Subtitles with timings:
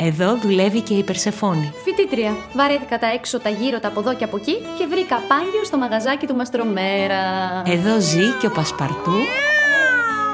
[0.00, 1.72] Εδώ δουλεύει και η Περσεφόνη.
[1.84, 2.36] Φοιτήτρια.
[2.54, 5.76] Βαρέθηκα τα έξω, τα γύρω, τα από εδώ και από εκεί και βρήκα πάγιο στο
[5.78, 7.22] μαγαζάκι του Μαστρομέρα.
[7.66, 9.18] Εδώ ζει και ο Πασπαρτού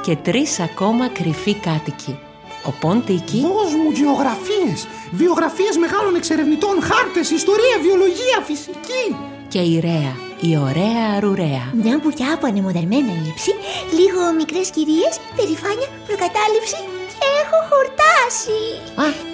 [0.04, 2.18] και τρεις ακόμα κρυφοί κάτοικοι.
[2.66, 9.04] Ο Πόντικη Δώσ' μου γεωγραφίες, βιογραφίες μεγάλων εξερευνητών, χάρτες, ιστορία, βιολογία, φυσική.
[9.48, 11.64] και η Ρέα, η ωραία αρουρέα.
[11.82, 13.52] Μια μπουκιά από ανεμοδερμένα ύψη,
[13.98, 16.78] λίγο μικρές κυρίες, περηφάνεια, προκατάληψη
[17.18, 18.60] και έχω χορτάσει.
[19.04, 19.33] Α,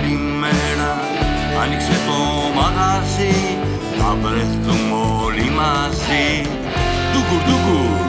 [0.00, 0.92] Καλημέρα
[1.62, 2.18] Άνοιξε το
[2.60, 3.34] μαγαζί
[3.98, 6.26] Θα βρεθούμε όλοι μαζί.
[7.10, 7.99] Ντουκουρ, ντουκουρ,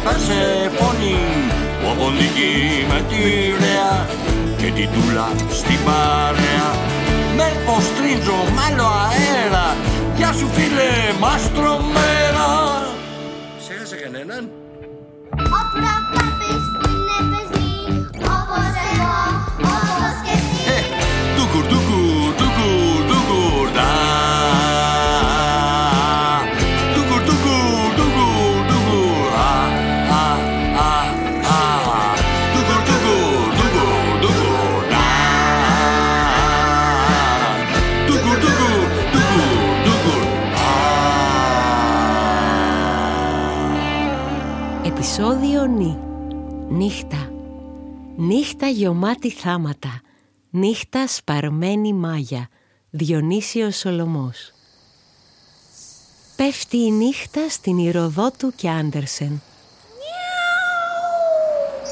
[0.00, 1.16] και Περσεφόνη
[1.86, 3.20] Ο Απονδική με τη
[3.60, 4.06] Ρέα
[4.56, 6.68] Και την Τούλα στην παρέα.
[7.36, 9.76] Με ποστρίτζο μάλλο αέρα.
[10.16, 10.90] Γεια σου φίλε
[11.20, 12.48] μαστρομέρα
[13.58, 14.50] Ξέχασε κανέναν;
[15.56, 17.74] Ο προκόπης που είναι παιδί,
[18.38, 19.29] όπως εγώ,
[46.72, 47.32] Νύχτα.
[48.16, 50.00] Νύχτα γεωμάτη θάματα.
[50.50, 52.48] Νύχτα σπαρμένη μάγια.
[52.90, 54.52] Διονύσιος Σολομός.
[56.36, 59.42] Πέφτει η νύχτα στην Ηροδότου και Άντερσεν.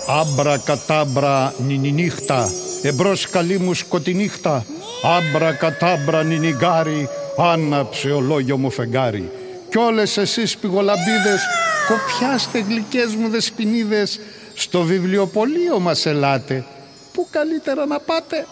[0.07, 2.51] Άμπρα κατάμπρα νινινύχτα,
[2.83, 4.67] εμπρός καλή μου σκοτεινύχτα.
[5.03, 9.31] Άμπρα κατάμπρα νινιγκάρι, άναψε ο λόγιο μου φεγγάρι.
[9.71, 11.41] Κι όλες εσείς πηγολαμπίδες,
[11.89, 14.21] κοπιάστε γλυκές μου δεσποινίδες,
[14.59, 16.65] στο βιβλιοπωλείο μας ελάτε.
[17.13, 18.47] Πού καλύτερα να πάτε;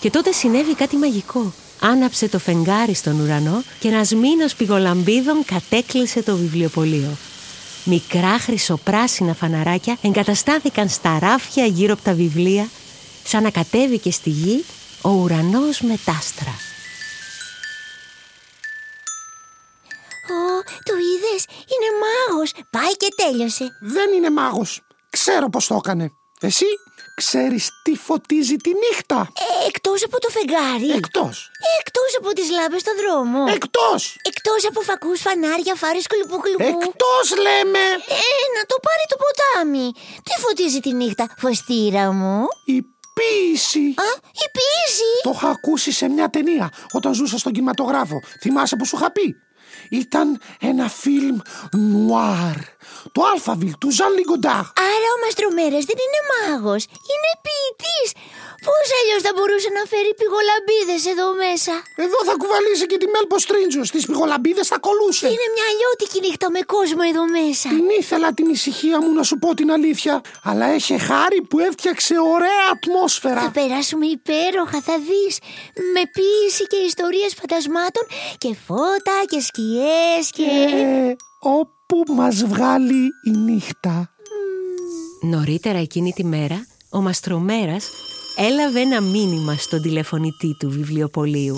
[0.00, 1.52] Και τότε συνέβη κάτι μαγικό.
[1.80, 7.16] Άναψε το φεγγάρι στον ουρανό και ένας μήνος πηγολαμπίδων κατέκλυσε το βιβλιοπωλείο.
[7.84, 12.68] Μικρά χρυσοπράσινα φαναράκια εγκαταστάθηκαν στα ράφια γύρω από τα βιβλία,
[13.24, 14.64] σαν να κατέβηκε στη γη
[15.02, 15.98] ο ουρανός με
[21.34, 22.52] είδες, είναι μάγος.
[22.70, 23.66] Πάει και τέλειωσε.
[23.80, 24.80] Δεν είναι μάγος.
[25.10, 26.10] Ξέρω πώς το έκανε.
[26.40, 26.66] Εσύ
[27.16, 29.28] ξέρεις τι φωτίζει τη νύχτα.
[29.44, 30.90] Ε, εκτός από το φεγγάρι.
[30.90, 31.50] Εκτός.
[31.80, 33.44] Εκτός από τις λάμπες στο δρόμο.
[33.54, 34.16] Εκτός.
[34.22, 36.78] Εκτός από φακούς, φανάρια, φάρες κουλουπού κουλουπού.
[36.86, 37.84] Εκτός λέμε.
[38.22, 39.92] Ε, να το πάρει το ποτάμι.
[40.26, 42.78] Τι φωτίζει τη νύχτα, φωστήρα μου; Η
[43.16, 43.86] ποίηση.
[44.06, 44.08] Α,
[44.44, 45.10] η ποίηση.
[45.22, 48.20] Το είχα ακούσει σε μια ταινία όταν ζούσα στον κινηματογράφο.
[48.40, 49.34] Θυμάσαι που σου είχα πει;
[49.88, 51.36] Ήταν ένα φιλμ
[51.72, 52.56] νουάρ.
[53.16, 54.64] Το Αλφαβιλ του Ζαν Λιγκοντάρ.
[54.90, 58.08] Άρα ο Μαστρομέρας δεν είναι μάγος, είναι ποιητής.
[58.68, 61.74] Πώς αλλιώς θα μπορούσε να φέρει πηγολαμπίδες εδώ μέσα;
[62.06, 63.82] Εδώ θα κουβαλήσει και τη Μέλπο Στρίντζο.
[63.90, 65.26] Στις πηγολαμπίδες θα κολούσε.
[65.34, 67.66] Είναι μια αλλιώτικη νύχτα με κόσμο εδώ μέσα.
[67.76, 70.14] Την ήθελα την ησυχία μου να σου πω την αλήθεια.
[70.48, 73.42] Αλλά έχει χάρη που έφτιαξε ωραία Θα ατμόσφαιρα.
[73.58, 75.32] περάσουμε υπέροχα, θα δεις.
[75.94, 78.04] Με ποίηση και ιστορίες φαντασμάτων
[78.42, 80.48] και φώτα και σκιές και...
[81.12, 81.16] Ε,
[81.92, 84.10] όπου μας βγάλει η νύχτα.
[85.22, 87.90] Νωρίτερα εκείνη τη μέρα, ο Μαστρομέρας
[88.36, 91.56] έλαβε ένα μήνυμα στον τηλεφωνητή του βιβλιοπωλείου.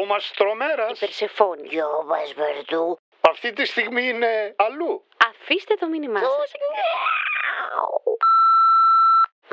[0.00, 1.66] Ο Μαστρομέρας Περσεφόνη.
[1.68, 2.98] Γιο Πασπαρτού.
[3.20, 5.02] αυτή τη στιγμή είναι αλλού.
[5.30, 6.50] Αφήστε το μήνυμά σας.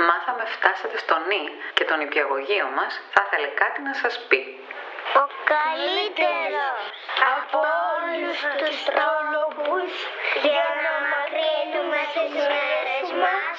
[0.07, 1.44] Μάθαμε φτάσατε στο νη
[1.74, 4.42] και τον υπηαγωγείο μας θα ήθελε κάτι να σας πει.
[5.22, 6.81] Ο καλύτερος
[7.36, 7.60] από
[7.94, 9.92] όλους τους τρόπους
[10.46, 13.57] για να μακρύνουμε τις μέρες μας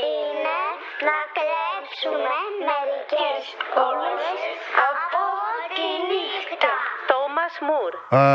[0.00, 0.60] είναι
[1.06, 2.36] να κλέψουμε
[2.68, 3.42] μερικές
[3.90, 4.40] ώρες
[4.90, 5.22] από
[5.74, 6.74] τη νύχτα.
[7.10, 7.92] Τόμας Μουρ.
[8.20, 8.26] Α,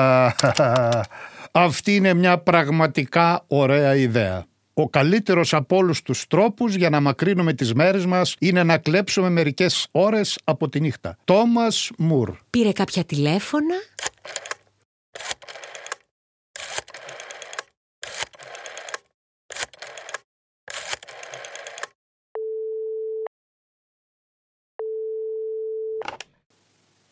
[1.66, 4.49] αυτή είναι μια πραγματικά ωραία ιδέα.
[4.82, 9.30] Ο καλύτερος από όλους τους τρόπους για να μακρύνουμε τις μέρες μας είναι να κλέψουμε
[9.30, 11.18] μερικές ώρες από τη νύχτα.
[11.24, 12.38] Τόμας Μουρ.
[12.50, 13.76] Πήρε κάποια τηλέφωνα;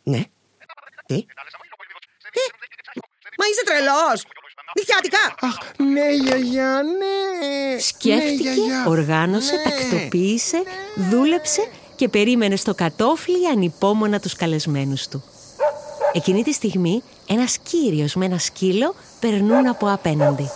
[0.04, 0.24] Ναι.
[1.06, 1.26] Τι; Ε,
[3.38, 4.26] Μα είσαι τρελός.
[4.76, 5.36] Νυχτιάτικα.
[5.42, 7.27] Αχ, ναι, γιαγιά, ναι.
[7.80, 8.86] Σκέφτηκε, ναι, γιαγιά.
[8.88, 9.62] οργάνωσε, Ναι.
[9.64, 10.64] τακτοποίησε,
[11.10, 15.24] δούλεψε και περίμενε στο κατόφλι ανυπόμονα τους καλεσμένους του.
[16.14, 20.50] Εκείνη τη στιγμή ένας κύριος με ένα σκύλο περνούν από απέναντι.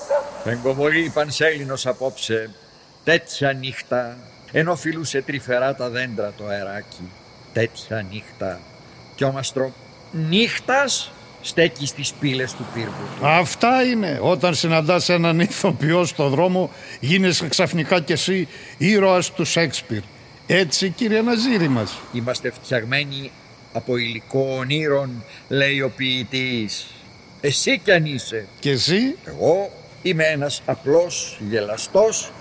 [0.46, 2.50] Εγκομωρεί πανσέλινος απόψε,
[3.04, 4.18] τέτοια νύχτα,
[4.52, 7.12] ενώ φιλούσε τρυφερά τα δέντρα το αεράκι.
[7.54, 8.60] Τέτοια νύχτα.
[9.16, 9.72] Κι ο μαστρο
[10.30, 11.12] νύχτας
[11.42, 13.28] στέκει στις πύλες του πύργου του.
[13.28, 14.20] Αυτά είναι.
[14.22, 18.48] Όταν συναντάς έναν ηθοποιό στο δρόμο, γίνεσαι ξαφνικά κι εσύ
[18.78, 20.02] ήρωας του Σέξπιρ.
[20.48, 21.98] Έτσι, κύριε Ναζίρη μας.
[22.14, 23.32] Είμαστε φτιαγμένοι
[23.74, 26.88] από υλικό ονείρων, λέει ο ποιητής.
[27.42, 28.48] Εσύ κι αν είσαι.
[28.60, 29.72] Και εσύ, Εγώ
[30.02, 32.32] είμαι ένας απλός, γελαστός,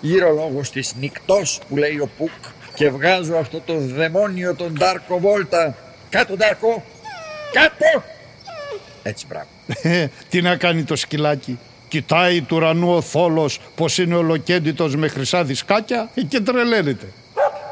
[0.00, 2.30] γύρω-λόγος της νυκτός που λέει ο Πουκ
[2.74, 5.76] και βγάζω αυτό το δαιμόνιο τον Ντάρκο Βόλτα.
[6.10, 6.84] Κάτω Ντάρκο,
[7.52, 8.11] κάτω!
[9.02, 9.48] Έτσι μπράβο.
[10.30, 11.58] τι να κάνει το σκυλάκι;
[11.92, 17.12] Κοιτάει του ουρανού ο θόλος πως είναι ολοκέντητος με χρυσά δισκάκια και τρελαίνεται.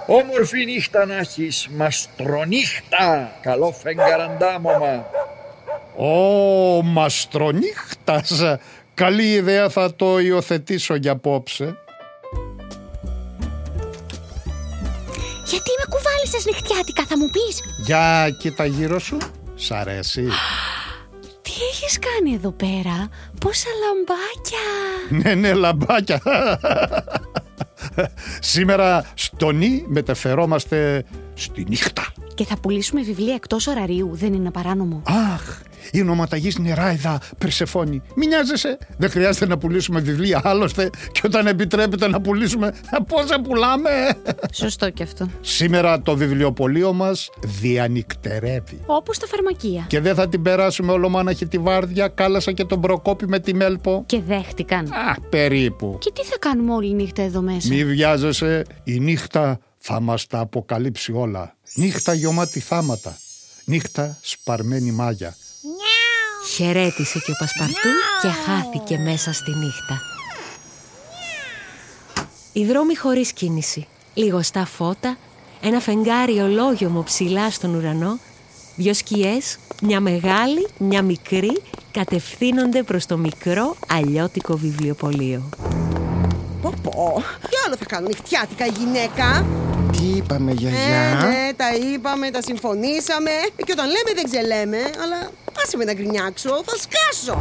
[0.07, 5.07] Όμορφη νύχτα να έχεις, μαστρονύχτα, καλό φεγγαραντάμωμα.
[5.97, 8.43] Ω, μαστρονύχτας.
[8.95, 11.65] Καλή ιδέα θα το υιοθετήσω για απόψε.
[15.47, 19.17] Γιατί με κουβάλισες νυχτιάτικα θα μου πεις; Για κοίτα γύρω σου.
[19.55, 20.27] Σ' αρέσει.
[21.91, 23.09] Τι έχεις κάνει εδώ πέρα,
[23.41, 24.67] πόσα λαμπάκια.
[25.23, 26.23] ναι, ναι, λαμπάκια.
[28.53, 31.05] Σήμερα στο νη μεταφερόμαστε
[31.41, 32.13] στη νύχτα.
[32.35, 35.03] Και θα πουλήσουμε βιβλία εκτός ωραρίου, δεν είναι παράνομο.
[35.07, 35.61] Αχ,
[35.93, 38.03] η νοματαγής νεράιδα Περσεφόνη.
[38.15, 38.79] Μην νοιάζεσαι.
[38.97, 42.75] Δεν χρειάζεται να πουλήσουμε βιβλία άλλωστε και όταν επιτρέπεται να πουλήσουμε
[43.07, 43.91] πόσα πουλάμε.
[44.53, 45.29] Σωστό και αυτό.
[45.41, 48.81] Σήμερα το βιβλιοπωλείο μας διανυκτερεύει.
[48.87, 49.85] Όπως τα φαρμακεία.
[49.87, 52.09] Και δεν θα την περάσουμε ολομάναχη τη βάρδια.
[52.09, 54.03] Κάλασα και τον Προκόπη με τη Μέλπο.
[54.07, 54.85] Και δέχτηκαν.
[54.85, 55.97] Α, περίπου.
[56.01, 60.39] Και τι θα κάνουμε όλη νύχτα εδώ μέσα; Μη βιάζεσαι, η νύχτα θα μας τα
[60.39, 61.57] αποκαλύψει όλα.
[61.75, 63.19] Νύχτα γεμάτη θάματα.
[63.65, 65.37] Νύχτα σπαρμένη μάγια.
[66.55, 67.89] Χαιρέτησε και ο Πασπαρτού
[68.23, 70.01] και χάθηκε μέσα στη νύχτα.
[72.53, 75.17] Οι δρόμοι χωρίς κίνηση, λιγοστά φώτα,
[75.61, 78.19] ένα φεγγάρι ολόγιομο ψηλά στον ουρανό,
[78.77, 85.49] δυο σκιές, μια μεγάλη, μια μικρή, κατευθύνονται προς το μικρό αλλιώτικο βιβλιοπωλείο.
[86.63, 87.23] Πω πω.
[87.41, 89.47] Τι άλλο θα κάνω νυχτιάτικα η γυναίκα.
[90.01, 91.27] Τι είπαμε, Ε, γιαγιά.
[91.29, 93.31] ναι, τα είπαμε, τα συμφωνήσαμε.
[93.57, 95.19] Ε, Και όταν λέμε δεν ξελέμε, αλλά
[95.63, 97.39] άσε με να γκρινιάξω, θα σκάσω.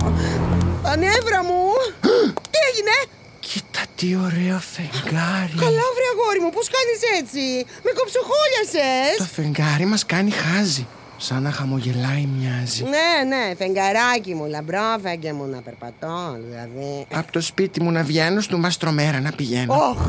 [0.83, 1.61] Τα νεύρα μου.
[2.51, 2.95] Τι έγινε;
[3.39, 5.55] Κοίτα τι ωραίο φεγγάρι.
[5.65, 7.43] Καλά, βρε αγόρι μου, πώς κάνεις έτσι;
[7.85, 9.15] Με κοψοχόλιασες.
[9.17, 10.87] Το φεγγάρι μας κάνει χάζι.
[11.21, 12.83] Σαν να χαμογελάει μοιάζει.
[12.83, 17.05] Ναι, ναι, φεγγαράκι μου, λαμπρό φέγγε μου να περπατώ, δηλαδή.
[17.13, 19.73] Από το σπίτι μου να βγαίνω στο μαστρομέρα να πηγαίνω.
[19.73, 19.99] Όχ,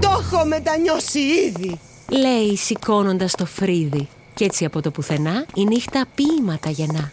[0.00, 1.78] το έχω μετανιώσει ήδη.
[2.08, 4.08] Λέει σηκώνοντας το φρύδι.
[4.34, 7.12] Κι έτσι από το πουθενά η νύχτα ποίηματα γεννά.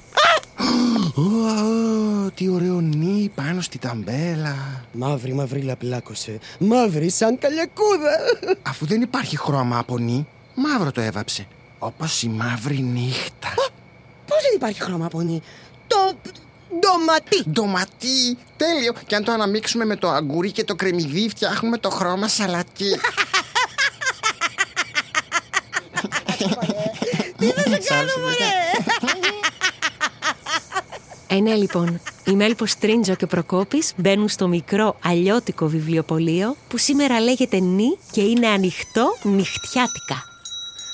[1.16, 4.56] Ω, ω, τι ωραίο νι πάνω στη ταμπέλα.
[4.92, 6.40] Μαύρη μαυρίλα πλάκωσε.
[6.60, 8.18] Μαύρη σαν καλιακούδα.
[8.62, 11.48] Αφού δεν υπάρχει χρώμα από νι, μαύρο το έβαψε.
[11.84, 13.54] Όπως η μαύρη νύχτα.
[14.28, 15.42] Πώς δεν υπάρχει χρώμα από νη.
[15.88, 15.98] Το.
[16.80, 17.50] ντοματί.
[17.50, 18.94] Ντοματί, τέλειο.
[19.06, 23.00] Και αν το αναμίξουμε με το αγκούρι και το κρεμμυδί, φτιάχνουμε το χρώμα σαλατί.
[31.28, 36.78] Ε, ναι, λοιπόν, Η Μέλπος Τρίντζο και ο Προκόπης μπαίνουν στο μικρό αλλιώτικο βιβλιοπωλείο που
[36.78, 40.31] σήμερα λέγεται Νι και είναι ανοιχτό νυχτιάτικα.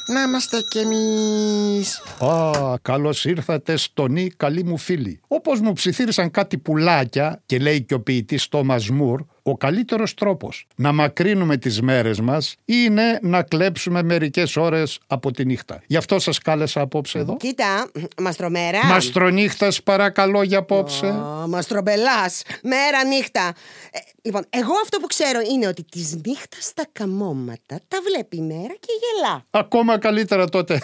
[0.07, 2.01] Να είμαστε κι εμείς.
[2.19, 5.19] Α, καλώς ήρθατε στο νη καλή μου φίλη.
[5.27, 10.67] Όπως μου ψιθύρισαν κάτι πουλάκια και λέει και ο ποιητής Τόμας Μουρ, ο καλύτερος τρόπος
[10.75, 15.81] να μακρύνουμε τις μέρες μας είναι να κλέψουμε μερικές ώρες από τη νύχτα.
[15.87, 17.37] Γι' αυτό σας κάλεσα απόψε εδώ.
[17.37, 18.85] Κοίτα, μαστρομέρα.
[18.85, 21.05] Μαστρονύχτας παρακαλώ για απόψε.
[21.07, 23.53] Ω, Μαστρομπελάς, μέρα νύχτα.
[23.91, 28.41] Ε, λοιπόν, εγώ αυτό που ξέρω είναι ότι της νύχτας τα καμώματα τα βλέπει η
[28.41, 29.45] μέρα και γελά.
[29.49, 30.79] Ακόμα καλύτερα τότε.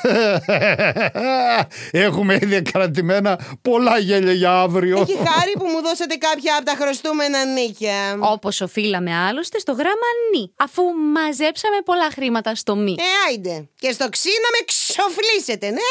[2.08, 5.00] Έχουμε ήδη κρατημένα πολλά γέλια για αύριο.
[5.00, 8.18] Έχει χάρη που μου δώσατε κάποια από τα χρωστούμενα νίκια.
[8.20, 10.84] Όπως οφείλαμε άλλωστε στο γράμμα νη, αφού
[11.14, 12.96] μαζέψαμε πολλά χρήματα στο μη.
[13.00, 13.68] Ε, άιντε.
[13.80, 15.82] Και στο ξύνα με ξοφλήσετε, ναι.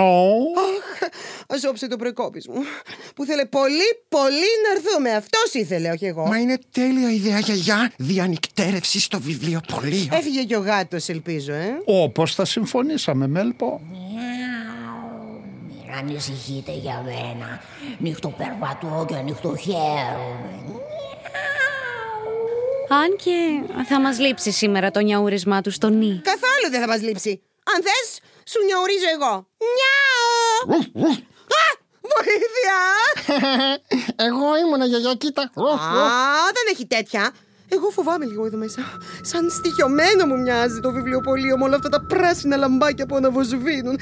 [0.00, 0.22] No.
[1.48, 2.62] Ας όψε το προκόπης μου.
[3.14, 5.10] Που θέλε πολύ, πολύ να έρθουμε.
[5.12, 6.26] Αυτός ήθελε, όχι εγώ.
[6.26, 10.08] Μα είναι τέλεια ιδέα γιαγιά διανυκτέρευση στο βιβλιοπωλείο.
[10.12, 11.80] Έφυγε και ο γάτος, ελπίζω, ε.
[11.84, 13.80] Όπως θα συμφωνήσαμε, Μέλπο.
[13.90, 13.98] Μην
[15.98, 17.60] ανησυχείτε για μένα.
[17.98, 20.62] Νυχτοπερπατώ και νυχτοχαίρομαι.
[22.88, 26.20] Αν και θα μας λείψει σήμερα το νιαούρισμά του στο νη.
[26.24, 27.42] Καθόλου δεν θα μας λείψει.
[27.74, 29.46] Αν θες, σου νιαουρίζω εγώ.
[29.76, 30.78] Νιάω!
[31.60, 31.64] Α,
[32.14, 32.80] βοήθεια!
[34.28, 35.42] Εγώ ήμουνα γιαγιά, κοίτα.
[35.42, 35.48] Α,
[36.56, 37.30] δεν έχει τέτοια.
[37.68, 38.80] Εγώ φοβάμαι λίγο εδώ μέσα.
[39.20, 43.98] Σαν στοιχειωμένο μου μοιάζει το βιβλιοπωλείο με όλα αυτά τα πράσινα λαμπάκια που αναβοσβήνουν.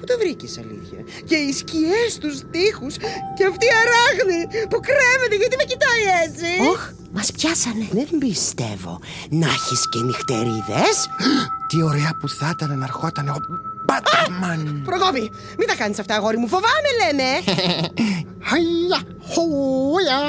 [0.00, 1.00] Ε, πού το βρήκες αλήθεια.
[1.28, 2.94] Και οι σκιές τους τείχους
[3.36, 4.40] και αυτή η αράχνη
[4.70, 7.86] που κρέμεται γιατί με κοιτάει έτσι; Όχ, μας πιάσανε.
[7.92, 10.96] Δεν πιστεύω να έχεις και νυχτερίδες.
[11.68, 13.36] Τι ωραία που θα ήταν να ερχόταν ο
[13.86, 14.82] Μπάτμαν.
[14.84, 16.48] Προκόπη, μην τα κάνεις αυτά αγόρι μου.
[16.48, 17.28] Φοβάμαι λέμε.
[18.48, 19.00] Χαϊα,
[19.32, 20.20] χούια,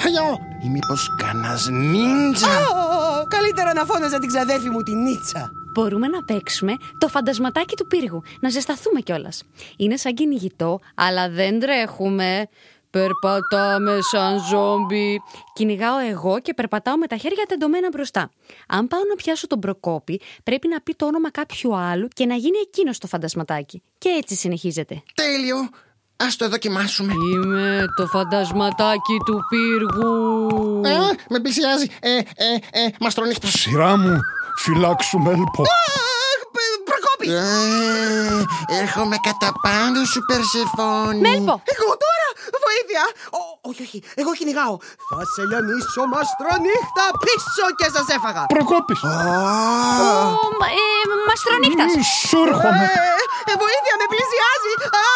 [0.00, 0.22] χαϊα.
[0.64, 5.52] Ή μήπως κανάς νίντζα; Ω, Καλύτερα να φώναζα την ξαδέρφη μου την Νίτσα.
[5.74, 9.42] Μπορούμε να παίξουμε το φαντασματάκι του πύργου, να ζεσταθούμε κιόλας.
[9.76, 12.48] Είναι σαν κυνηγητό, αλλά δεν τρέχουμε.
[12.90, 15.20] Περπατάμε σαν ζόμπι.
[15.52, 18.30] Κυνηγάω εγώ και περπατάω με τα χέρια τεντωμένα μπροστά.
[18.68, 22.34] Αν πάω να πιάσω τον προκόπη, πρέπει να πει το όνομα κάποιου άλλου και να
[22.34, 23.82] γίνει εκείνος το φαντασματάκι.
[23.98, 25.02] Και έτσι συνεχίζεται.
[25.14, 25.56] Τέλειο.
[26.16, 27.12] Ας το δοκιμάσουμε.
[27.32, 30.80] Είμαι το φαντασματάκι του πύργου.
[30.84, 31.86] Ε, με πλησιάζει.
[32.00, 32.22] Ε, ε,
[32.70, 33.46] ε, μαστρονύχτα.
[33.46, 34.20] Σειρά μου,
[34.62, 35.62] φυλάξου, Μέλπο.
[35.62, 37.26] Αχ, π- Προκόπη.
[37.40, 41.20] Ε, έρχομαι κατά πάνω σου, Περσεφόνη.
[41.26, 41.54] Μέλπο!
[41.74, 42.28] Εγώ τώρα!
[42.66, 43.04] Βοήθεια!
[43.38, 44.74] Ω, όχι, όχι, εγώ κυνηγάω.
[45.08, 48.42] Θα σε λιανίσω μαστρονύχτα πίσω και σας έφαγα.
[48.54, 49.00] Προκόπης.
[49.02, 49.08] Ω,
[50.60, 50.86] μα- ε,
[51.28, 51.90] Μαστρονύχτας.
[51.96, 52.86] Μη σου έρχομαι.
[52.88, 54.72] Ε, ε, βοήθεια, με πλησιάζει.
[55.02, 55.06] Α,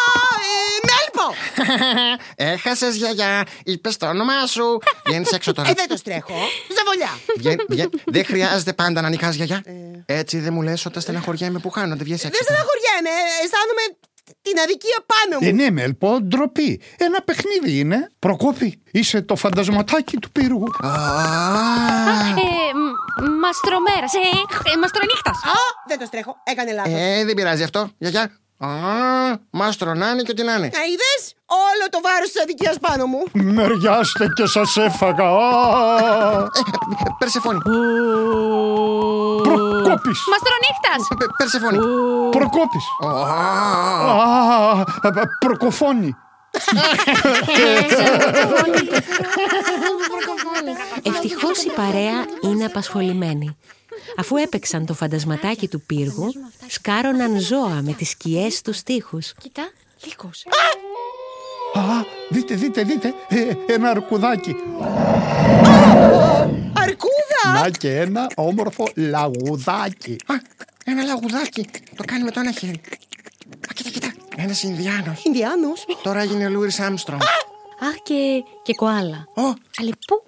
[1.19, 2.13] ε, Μέλπο!
[2.53, 3.43] Έχασες γιαγιά.
[3.63, 4.63] Είπες το όνομά σου.
[5.05, 5.69] Βγαίνεις έξω τώρα.
[5.69, 6.33] Ε, δεν το στρέχω.
[6.77, 7.09] Ζαβολιά.
[7.37, 9.63] Βγαίνει- βγαίνει- Δεν χρειάζεται πάντα να νικάς γιαγιά.
[10.05, 11.95] Έτσι δεν μου λες όταν στεναχωριέμαι που χάνω.
[11.95, 12.29] Δεν βγες έξω.
[12.31, 13.09] Δεν στεναχωριέμαι.
[13.43, 13.83] Αισθάνομαι
[14.41, 15.55] την αδικία πάνω Ε, μου.
[15.61, 16.81] ναι, Μέλπο, ντροπή.
[16.97, 18.09] Ένα παιχνίδι είναι.
[18.19, 20.67] Προκόπη, είσαι το φαντασματάκι του πύργου.
[20.79, 20.89] Α,
[22.29, 24.13] Ε, μ- μαστρομέρας.
[24.13, 24.17] Ε,
[24.73, 25.37] ε, μαστρονύχτας.
[25.43, 25.57] Α,
[25.87, 26.35] δεν το στρέχω.
[26.43, 26.93] Έκανε λάθος.
[26.95, 27.89] Ε, δεν πειράζει αυτό.
[27.97, 28.31] Γιαγιά.
[28.59, 28.67] Α,
[29.49, 30.65] μάστρο να είναι και ό,τι να είναι.
[30.65, 33.23] Α, είδες; Όλο το βάρος της αδικίας πάνω μου.
[33.33, 35.27] Μεριάστε και σας έφαγα.
[35.29, 36.61] Α, Ε,
[37.19, 37.57] Περσεφόνη.
[39.43, 40.19] Προκόπης.
[40.31, 41.07] Μαστρονύχτας.
[41.17, 41.77] Πε- Περσεφόνη.
[42.29, 42.83] Προκόπης.
[43.05, 43.09] Α,
[44.11, 44.83] Α,
[45.39, 46.15] προκοφώνει.
[51.03, 53.57] Ευτυχώς η παρέα είναι απασχολημένη.
[54.17, 56.33] Αφού έπαιξαν το φαντασματάκι του πύργου,
[56.67, 59.33] σκάρωναν ζώα με τις σκιές τους τείχους.
[59.41, 59.69] Κοίτα,
[60.05, 60.45] λύκος.
[61.73, 61.81] Α,
[62.29, 63.13] δείτε, δείτε, δείτε.
[63.27, 64.55] Ε, ένα αρκουδάκι.
[66.73, 67.61] Αρκούδα!
[67.61, 70.15] Να και ένα όμορφο λαγουδάκι.
[70.25, 70.33] Α,
[70.85, 71.65] ένα λαγουδάκι.
[71.95, 72.81] Το κάνει με το ένα χέρι.
[73.69, 74.13] Α, κοίτα, κοίτα.
[74.35, 75.23] Ένας Ινδιάνος.
[75.23, 75.85] Ινδιάνος.
[76.03, 77.19] Τώρα έγινε ο Λούι Άμστρομ.
[77.81, 79.27] Αχ, και, και κοάλα.
[79.35, 79.41] Ω,
[79.77, 80.23] Αλλά πού;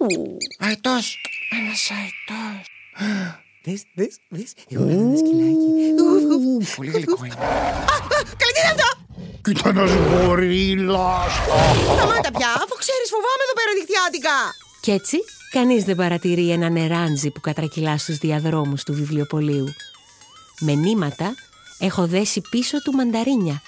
[0.58, 1.20] αετός.
[1.60, 2.66] Ένας αετός.
[3.64, 4.52] Δες, δες, δες.
[4.68, 5.68] Εγώ κάνω ένα σκυλάκι.
[6.02, 6.24] Ουφ,
[6.56, 6.74] ουφ.
[6.76, 7.34] Πολύ γλυκό είναι.
[8.40, 8.90] Καλή τι είναι αυτό!
[9.42, 11.32] Κοίτα ένας γορίλας.
[11.96, 14.36] Σταμάτα πια, αφού ξέρεις φοβάμαι εδώ πέρα νυχτιάτικα.
[14.80, 15.16] Κι έτσι,
[15.50, 19.74] κανείς δεν παρατηρεί ένα νεράντζι που κατρακυλά στους διαδρόμους του βιβλιοπωλείου.
[20.60, 21.34] Με νήματα
[21.78, 23.62] έχω δέσει πίσω του μανταρίνια.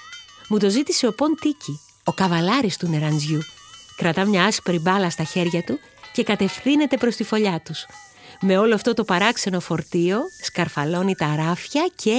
[0.49, 3.41] Μου το ζήτησε ο Πον Τίκη, ο καβαλάρης του νεραντζιού.
[3.95, 5.79] Κρατά μια άσπρη μπάλα στα χέρια του
[6.13, 7.85] και κατευθύνεται προς τη φωλιά τους.
[8.47, 12.17] Με όλο αυτό το παράξενο φορτίο σκαρφαλώνει τα ράφια και...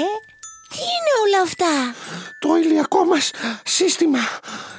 [0.72, 1.94] Τι είναι όλα αυτά;
[2.38, 3.30] Το ηλιακό μας
[3.64, 4.18] σύστημα.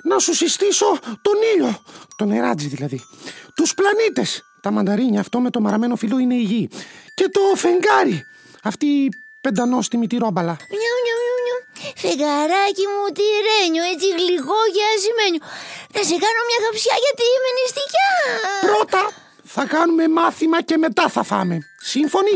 [0.04, 1.82] Να σου συστήσω τον ήλιο.
[2.18, 3.02] Τον νεράτζι δηλαδή.
[3.56, 4.42] Τους πλανήτες.
[4.62, 6.70] Τα μανταρίνια αυτό με το μαραμένο φυλλό είναι η γη.
[7.14, 8.26] Και το φεγγάρι.
[8.64, 9.10] Αυτή η
[9.42, 10.56] πεντανόστιμη τυρόμπαλα.
[10.80, 11.60] Νιου, νιου, νιου, νιου.
[12.04, 15.42] Φεγγαράκι μου τυρένιο, έτσι γλυκό και ασημένιο.
[15.94, 18.12] Να σε κάνω μια χαψιά γιατί είμαι νηστικιά.
[18.68, 19.02] Πρώτα
[19.50, 21.58] θα κάνουμε μάθημα και μετά θα φάμε.
[21.78, 22.32] Σύμφωνοι;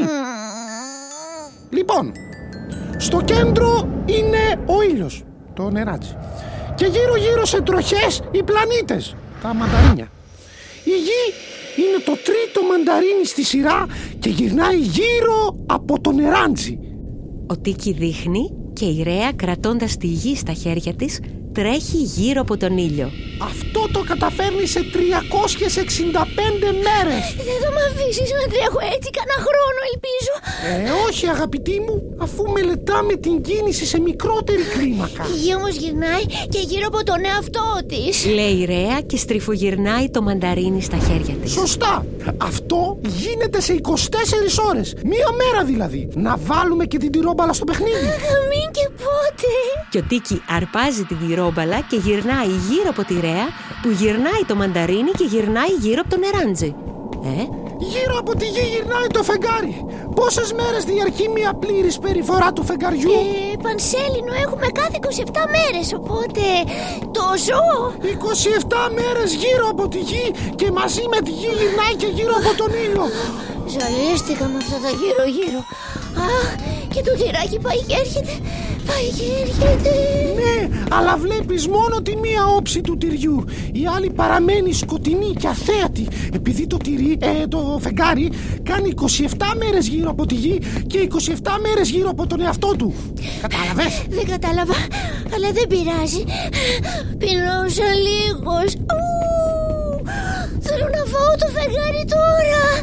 [1.70, 2.12] Λοιπόν,
[2.98, 6.18] στο κέντρο είναι ο ήλιος, το νεράτζι.
[6.76, 10.12] Και γύρω γύρω σε τροχές οι πλανήτες, τα μανταρίνια.
[10.84, 11.34] Η γη
[11.84, 13.86] είναι το τρίτο μανταρίνι στη σειρά
[14.20, 16.80] και γυρνάει γύρω από το νεράντζι.
[17.48, 21.20] Ο Τίκη δείχνει και η Ρέα κρατώντας τη γη στα χέρια της
[21.54, 23.12] τρέχει γύρω από τον ήλιο.
[23.44, 24.94] Αυτό το καταφέρνει σε 365
[26.86, 27.24] μέρες.
[27.48, 30.34] Δεν θα με αφήσεις να τρέχω έτσι κανένα χρόνο, ελπίζω.
[30.72, 35.24] Ε, όχι αγαπητή μου, αφού μελετάμε την κίνηση σε μικρότερη κλίμακα.
[35.34, 38.26] Η γη όμως γυρνάει και γύρω από τον εαυτό της.
[38.26, 41.52] Λέει η Ρέα και στριφογυρνάει το μανταρίνι στα χέρια της.
[41.52, 42.06] Σωστά.
[42.38, 43.90] Αυτό γίνεται σε 24
[44.70, 44.94] ώρες.
[45.04, 46.08] Μία μέρα δηλαδή.
[46.14, 48.06] Να βάλουμε και την τυρόμπαλα στο παιχνίδι.
[48.52, 49.50] Μην και πότε.
[49.90, 51.41] Και ο Τίκη αρπάζει την τυρόμπαλα
[51.90, 53.46] και γυρνάει γύρω από τη Ρέα
[53.82, 56.76] που γυρνάει το μανταρίνι και γυρνάει γύρω από το νεράντζι.
[57.24, 57.44] Ε,
[57.94, 59.76] Γύρω από τη γη γυρνάει το φεγγάρι.
[60.16, 66.44] Πόσες μέρες διαρκεί μία πλήρης περιφορά του φεγγαριού; Ε, Πανσέλινο, έχουμε κάθε 27 μέρες, οπότε
[67.20, 67.60] τόσο.
[68.00, 70.26] 27 μέρες γύρω από τη γη
[70.60, 73.06] και μαζί με τη γη γυρνάει και γύρω από τον ήλιο.
[73.74, 75.62] Ζαλίστηκα με αυτά τα γύρω-γύρω.
[76.36, 76.48] Αχ,
[76.94, 78.34] και το τυράκι πάει και έρχεται.
[78.88, 79.90] Πάει και έρχεται.
[80.40, 83.46] Ναι, αλλά βλέπεις μόνο τη μία όψη του τυριού.
[83.72, 86.08] Η άλλη παραμένει σκοτεινή και αθέατη.
[86.34, 88.32] Επειδή το τυρί, ε, το φεγγάρι,
[88.64, 92.94] κάνει 27 μέρες γύρω από τη γη και 27 μέρες γύρω από τον εαυτό του.
[93.42, 94.76] Κατάλαβες; Δεν κατάλαβα,
[95.36, 96.24] αλλά δεν πειράζει.
[97.18, 98.74] Πεινώσα λίγος.
[98.74, 99.02] Ου,
[100.60, 102.81] Θέλω να φάω το φεγγάρι τώρα.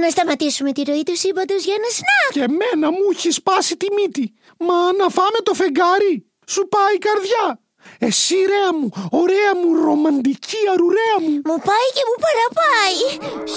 [0.00, 2.32] Να σταματήσουμε τη ροή του σύμπαντος για ένα σνακ.
[2.36, 4.34] Και μένα μου έχει σπάσει τη μύτη.
[4.58, 6.14] Μα να φάμε το φεγγάρι.
[6.46, 7.60] Σου πάει η καρδιά.
[7.98, 11.34] Εσύ ρέα μου, ωραία μου, ρομαντική αρουρέα μου.
[11.48, 12.98] Μου πάει και μου παραπάει.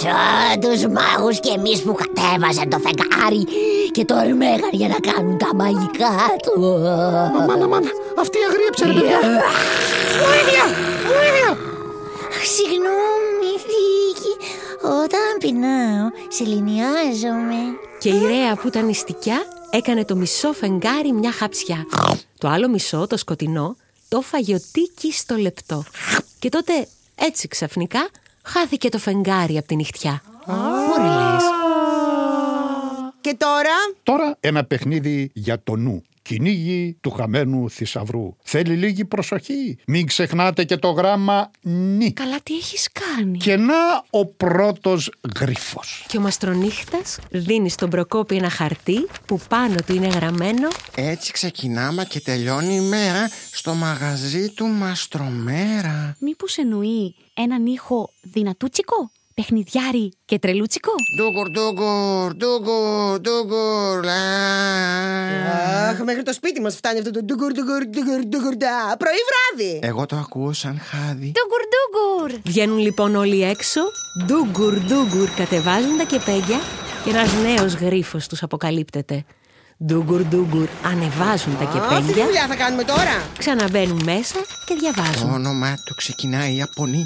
[0.02, 3.44] Σαν τους μάγους και εμείς που κατέβασαν το φεγγάρι
[3.92, 6.54] και το ρημέγαν για να κάνουν τα μαγικά του.
[7.40, 7.84] Αμάν, αμάν,
[8.18, 9.20] αυτή αγρίεψε ρε παιδιά.
[10.26, 10.66] Βοήθεια,
[11.14, 11.50] βοήθεια.
[12.54, 13.29] Συγγνώμη, Θήκη.
[14.84, 17.56] Όταν πεινάω, σεληνιάζομαι.
[18.00, 21.86] Και η Ρέα που ήταν νηστικιά έκανε το μισό φεγγάρι μια χαψιά.
[22.38, 23.76] Το άλλο μισό, το σκοτεινό,
[24.08, 25.84] το φάγε ο Τίκης στο λεπτό.
[26.40, 28.10] Και τότε έτσι ξαφνικά
[28.44, 30.22] χάθηκε το φεγγάρι από τη νυχτιά.
[30.46, 31.44] Μωρέ λες.
[33.22, 36.04] Και τώρα; Τώρα ένα παιχνίδι για το νου.
[36.30, 38.36] Κυνήγι του χαμένου θησαυρού.
[38.44, 39.78] Θέλει λίγη προσοχή.
[39.88, 42.12] Μην ξεχνάτε και το γράμμα νι.
[42.14, 43.74] Καλά, τι έχεις κάνει; Και να
[44.10, 46.06] ο πρώτος γρίφος.
[46.08, 52.06] Και ο Μαστρονύχτας δίνει στον Προκόπη ένα χαρτί που πάνω του είναι γραμμένο Έτσι ξεκινάμε
[52.06, 56.16] και τελειώνει η μέρα στο μαγαζί του Μαστρομέρα.
[56.20, 64.22] Μήπως εννοεί έναν ήχο δυνατούτσικο, παιχνιδιάρι και τρελούτσικο; Ντούγκουρ, ντούγκουρ, ντούγκουρ, ντούγκουρ, λα.
[65.90, 68.96] Αχ, μέχρι το σπίτι μας φτάνει αυτό το ντουγκουρ, ντουγκουρ, ντουγκουρ, ντουγκουρ, ντα.
[68.98, 69.80] Πρωί βράδυ.
[69.82, 71.32] Εγώ το ακούω σαν χάδι.
[71.36, 72.40] Ντούγκουρ, ντούγκουρ.
[72.46, 73.82] Βγαίνουν λοιπόν όλοι έξω,
[74.26, 76.60] ντούγκουρ ντούγκουρ κατεβάζουν τα κεπέγια
[77.04, 79.26] και ένας νέος γρίφος τους αποκαλύπτεται.
[79.86, 83.16] Ντούγκουρ ντούγκουρ ανεβάζουν τα Αυτή τη κεπέγια, δουλειά θα κάνουμε τώρα.
[83.38, 85.34] ξαναμπαίνουν μέσα και Το διαβάζουν.
[85.34, 87.06] όνομά του ξεκινάει η Απονή.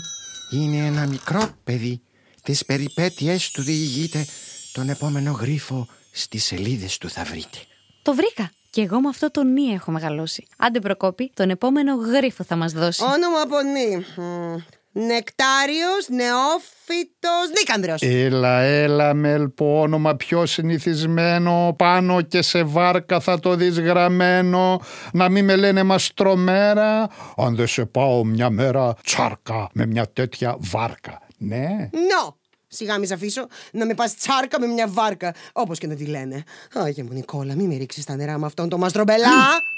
[0.51, 2.01] Είναι ένα μικρό παιδί.
[2.43, 4.25] Τις περιπέτειες του διηγείται.
[4.71, 7.57] Τον επόμενο γρίφο στις σελίδες του θα βρείτε.
[8.01, 8.51] Το βρήκα.
[8.69, 10.47] Και εγώ με αυτό το νι έχω μεγαλώσει.
[10.57, 13.03] Άντε Προκόπη, τον επόμενο γρίφο θα μας δώσει.
[13.03, 14.05] Όνομα από νη.
[14.15, 14.55] Μμ.
[14.95, 18.01] Νεκτάριος, νεόφυτος, νίκανδρος.
[18.01, 24.81] Έλα, έλα με ελπό όνομα πιο συνηθισμένο Πάνω και σε βάρκα θα το δεις γραμμένο
[25.13, 30.55] Να μην με λένε μαστρομέρα Αν δεν σε πάω μια μέρα τσάρκα Με μια τέτοια
[30.59, 32.37] βάρκα Ναι Νο!
[32.67, 35.33] Σιγά μη σε αφήσω να με πας τσάρκα με μια βάρκα.
[35.53, 36.43] Όπως και να τη λένε.
[36.73, 39.27] Άγια μου Νικόλα, μη με ρίξεις τα νερά με αυτόν τον μαστρομπελά.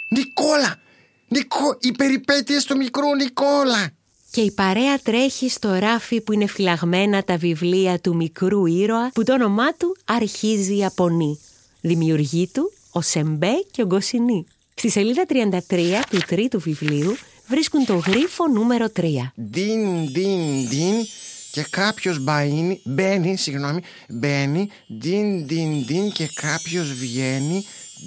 [0.09, 0.79] Νικόλα!
[1.27, 3.89] Νικό, οι περιπέτειες του μικρού Νικόλα!
[4.31, 9.23] Και η παρέα τρέχει στο ράφι που είναι φυλαγμένα τα βιβλία του μικρού ήρωα που
[9.23, 11.39] το όνομά του αρχίζει από νη.
[11.81, 14.45] Δημιουργοί του ο Σεμπέ και ο Γκοσινή.
[14.73, 15.25] Στη σελίδα
[15.69, 17.15] 33 του τρίτου βιβλίου
[17.47, 19.01] βρίσκουν το γρίφο νούμερο 3.
[19.49, 21.05] Ντιν, ντιν, ντιν
[21.55, 27.65] και κάποιος μπαίνει, μπαίνει, συγγνώμη, μπαίνει, ντιν, ντιν, ντιν και κάποιος βγαίνει,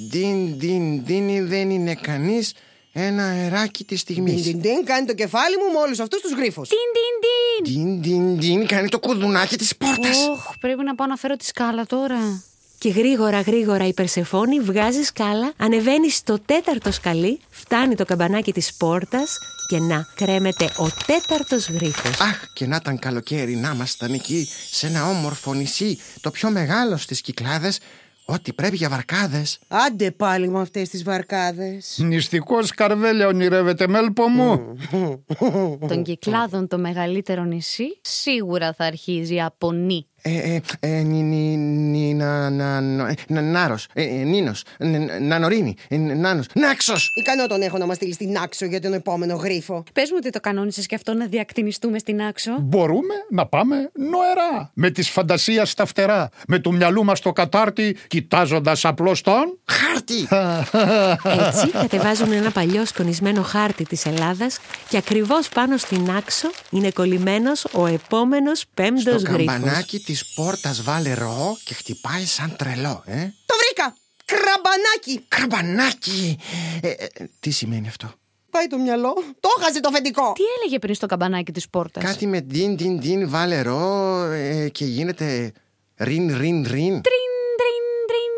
[0.09, 2.53] ντιν, ντιν, ντιν, δεν είναι κανείς,
[2.93, 4.43] ένα αεράκι της στιγμής.
[4.43, 6.63] Ντιν, ντιν, ντιν, κάνει το κεφάλι μου με όλους αυτούς τους γρίφους.
[6.63, 7.75] Τιν, τιν, τιν.
[7.75, 10.17] Ντιν, ντιν, ντιν, κάνει το κουδουνάκι της πόρτας.
[10.29, 12.43] Ωχ, πρέπει να πάω να φέρω τη σκάλα τώρα.
[12.79, 18.75] Και γρήγορα γρήγορα η Περσεφόνη βγάζει σκάλα, ανεβαίνει στο τέταρτο σκαλί, φτάνει το καμπανάκι της
[18.77, 19.39] πόρτας
[19.69, 22.21] και να κρέμεται ο τέταρτος γρίφος.
[22.21, 26.97] Αχ, και να ήταν καλοκαίρι να ήμασταν εκεί, σε ένα όμορφο νησί, το πιο μεγάλο
[26.97, 27.79] στις Κυκλάδες,
[28.25, 29.59] ό,τι πρέπει για βαρκάδες.
[29.69, 31.99] Άντε πάλι με αυτές τις βαρκάδες.
[31.99, 34.77] Νηστικός καρβέλια ονειρεύεται, μέλπο μου.
[35.89, 40.07] Των κυκλάδων το μεγαλύτερο νησί σίγουρα θα αρχίζει από νη.
[40.23, 45.11] Ε, ε, ε, νι, νι, νι, να, να, να, να, νάρος, ε, ε, νίνος, ν-
[45.23, 47.11] νανορίνη, ε, νάνος, νάξος.
[47.15, 49.85] Ικανό τον έχω να μας στείλεις στην άξο για τον επόμενο γρίφο.
[49.93, 52.51] Πες μου ότι το κανόνισες και αυτό να διακτηνιστούμε στην άξο.
[52.61, 54.71] Μπορούμε να πάμε νοερά.
[54.75, 56.29] Με τη φαντασία στα φτερά.
[56.49, 59.59] Με του μυαλού μας το κατάρτι, κοιτάζοντας απλώς τον.
[59.65, 60.29] Χάρτη!
[61.47, 67.65] Έτσι κατεβάζουν ένα παλιό σκονισμένο χάρτη της Ελλάδας και ακριβώς πάνω στην άξο είναι κολλημένος
[67.73, 69.55] ο επόμενος πέμπτος Το γρίφος.
[69.55, 73.29] καμπανάκι της πόρτας βάλε ρο και χτυπάει σαν τρελό, ε.
[73.47, 73.97] Το βρήκα!
[74.25, 75.25] Κραμπανάκι!
[75.29, 76.39] Καμπανάκι!
[76.81, 77.07] Ε, ε,
[77.41, 78.13] τι σημαίνει αυτό;
[78.51, 79.15] Πάει το μυαλό.
[79.41, 80.33] Το έχασε το αφεντικό.
[80.33, 84.69] Τι έλεγε πριν στο καμπανάκι της πόρτας; Κάτι με ντιν, ντιν, ντιν, βάλε ρο ε,
[84.69, 85.53] και γίνεται
[85.97, 87.03] ρίν, ρίν, ρίν.
[87.03, 88.33] Τρίν, τρίν, τρίν.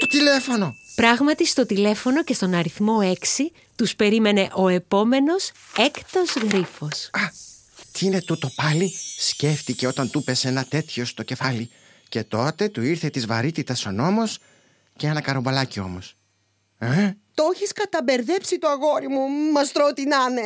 [0.00, 0.74] Το τηλέφωνο.
[0.94, 3.14] Πράγματι στο τηλέφωνο και στον αριθμό 6
[3.76, 7.10] τους περίμενε ο επόμενος έκτος γρίφος.
[7.12, 7.20] Α,
[7.98, 11.70] τι είναι τούτο πάλι, σκέφτηκε όταν του πέσε ένα τέτοιο στο κεφάλι.
[12.08, 14.38] Και τότε του ήρθε της βαρύτητας ο νόμος
[14.96, 16.16] και ένα καρομπαλάκι όμως.
[16.78, 19.28] Ε, Το έχεις καταμπερδέψει το αγόρι μου.
[19.52, 20.40] Μα τρώω τι να είναι.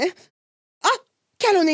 [0.81, 0.89] Α,
[1.37, 1.67] κι άλλον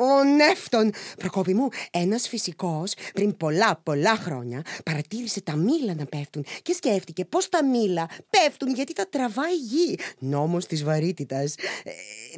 [0.00, 0.92] Ο Νεύτων.
[1.18, 7.24] Προκόπη μου, ένας φυσικός πριν πολλά πολλά χρόνια παρατήρησε τα μήλα να πέφτουν και σκέφτηκε
[7.24, 9.98] πώς τα μήλα πέφτουν γιατί τα τραβάει η γη.
[10.18, 11.54] Νόμος της βαρύτητας.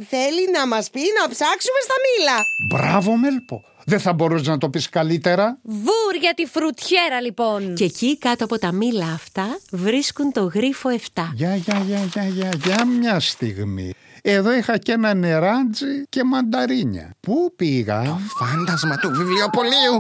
[0.09, 2.37] θέλει να μας πει να ψάξουμε στα μήλα.
[2.69, 3.65] Μπράβο, μέλπο.
[3.85, 5.59] Δεν θα μπορούσες να το πεις καλύτερα.
[5.63, 7.75] Βουρ για τη φρουτιέρα λοιπόν.
[7.75, 11.23] Και εκεί κάτω από τα μήλα αυτά βρίσκουν το γρίφο 7.
[11.35, 13.93] Για, για, για, για, για, για μια στιγμή.
[14.25, 17.15] Εδώ είχα και ένα νεράντζι και μανταρίνια.
[17.21, 19.99] Πού πήγα; φάντασμα του βιβλιοπολίου.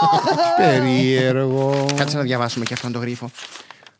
[0.56, 1.86] Περίεργο.
[1.96, 3.30] Κάτσε να διαβάσουμε και αυτόν τον γρίφο.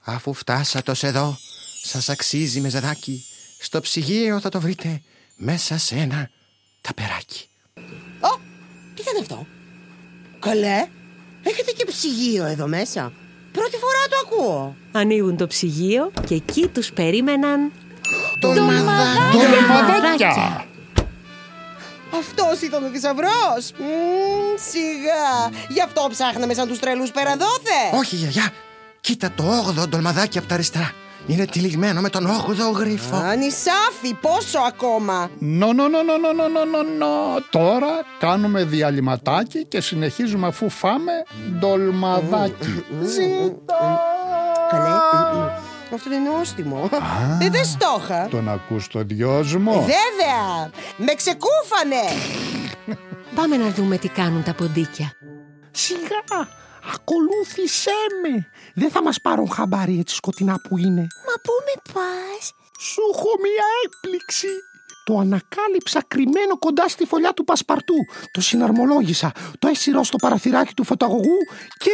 [0.04, 1.36] Αφού φτάσατε ως εδώ,
[1.82, 3.24] σας αξίζει μεζεδάκι.
[3.58, 5.02] Στο ψυγείο θα το βρείτε
[5.36, 6.30] μέσα σε ένα
[6.80, 7.48] ταπεράκι.
[8.20, 8.40] Ω,
[8.94, 9.46] τι ήταν αυτό;
[10.38, 10.88] Καλέ,
[11.42, 13.12] έχετε και ψυγείο εδώ μέσα.
[13.52, 14.76] Πρώτη φορά το ακούω.
[14.92, 17.72] Ανοίγουν το ψυγείο και εκεί τους περίμεναν
[18.38, 20.64] Τολμαδάκια.
[22.18, 23.72] Αυτός ήταν ο θησαυρός.
[24.70, 25.58] Σιγά.
[25.68, 27.78] Γι' αυτό ψάχναμε σαν τους τρελούς περαδόθε.
[27.94, 28.48] Όχι, γιαγιά.
[29.00, 30.92] Κοίτα το 8ο ντολμαδάκι από τα αριστερά.
[31.26, 33.16] Είναι τυλιγμένο με τον 8ο γρίφο.
[33.16, 35.30] Ανισάφι, πόσο ακόμα.
[35.38, 37.40] Νο, νο, νο, νο, νο, νο, νο, νο.
[37.50, 37.88] Τώρα
[38.18, 41.12] κάνουμε διαλυματάκι και συνεχίζουμε αφού φάμε
[41.58, 42.84] ντολμαδάκι.
[43.02, 43.98] Ζητώ.
[45.90, 45.94] Καλέ, μ, μ.
[45.94, 46.88] αυτό είναι νόστιμο.
[47.42, 48.29] Ε, δεν στόχα.
[48.29, 52.03] Τον ακούς το δυόσμο; Βέβαια, με ξεκούφανε.
[53.35, 55.12] Πάμε να δούμε τι κάνουν τα ποντίκια.
[55.70, 56.48] Σιγά,
[56.94, 58.46] ακολούθησέ με.
[58.74, 61.00] Δεν θα μας πάρουν χαμπάρι έτσι σκοτεινά που είναι.
[61.00, 64.48] Μα πού με πας; Σου έχω μία έκπληξη.
[65.11, 67.94] Το ανακάλυψα κρυμμένο κοντά στη φωλιά του πασπαρτού.
[68.31, 69.33] Το συναρμολόγησα.
[69.59, 71.38] Το έσυρο στο παραθυράκι του φωταγωγού
[71.79, 71.90] και...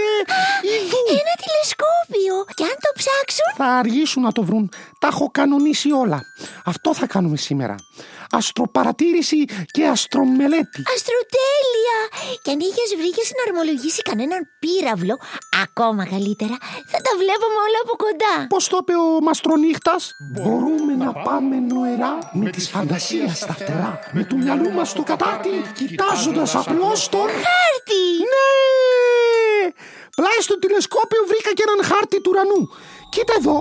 [0.63, 1.03] Ιδού!
[1.09, 2.55] Ένα τηλεσκόπιο.
[2.55, 3.57] Και αν το ψάξουν...
[3.57, 4.71] Θα αργήσουν να το βρουν.
[5.01, 6.21] Τα έχω κανονίσει όλα.
[6.65, 7.75] Αυτό θα κάνουμε σήμερα.
[8.31, 10.83] Αστροπαρατήρηση και αστρομελέτη.
[10.95, 11.99] Αστροτέλεια!
[12.43, 15.17] Και αν είχες βρει και συναρμολογήσει κανέναν πύραυλο,
[15.65, 16.57] ακόμα καλύτερα,
[16.93, 18.35] θα τα βλέπουμε όλα από κοντά.
[18.49, 24.25] Πώς το είπε ο Μαστρονύχτας; Μπορούμε να πάμε νοερά με της φαντασίας στα φτερά Με
[24.25, 28.05] του μυαλού μας το κατάτι Κοιτάζοντας απλώς τον Χάρτη!
[28.33, 29.71] Ναι!
[30.17, 32.69] Πλάι στο τηλεσκόπιο βρήκα και έναν χάρτη του ουρανού
[33.09, 33.57] Κοίτα εδώ,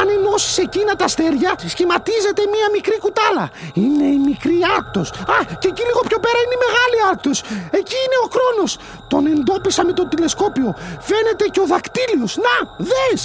[0.00, 3.50] αν ενώσεις εκείνα τα αστέρια, σχηματίζεται μία μικρή κουτάλα.
[3.74, 5.08] Είναι η μικρή Άρκτος.
[5.10, 7.38] Α, και εκεί λίγο πιο πέρα είναι η μεγάλη Άρκτος.
[7.80, 8.72] Εκεί είναι ο Κρόνος.
[9.08, 10.68] Τον εντόπισα με το τηλεσκόπιο.
[11.08, 12.32] Φαίνεται και ο δακτύλιος.
[12.46, 12.54] Να,
[12.90, 13.20] δες!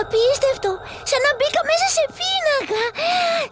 [0.00, 0.70] Απίστευτο!
[1.10, 2.82] Σαν να μπήκα μέσα σε πίνακα!